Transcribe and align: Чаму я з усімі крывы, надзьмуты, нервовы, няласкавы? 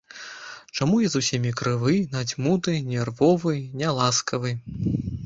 Чаму 0.77 0.95
я 1.01 1.09
з 1.15 1.19
усімі 1.23 1.51
крывы, 1.59 1.93
надзьмуты, 2.15 2.73
нервовы, 2.95 3.55
няласкавы? 3.83 4.57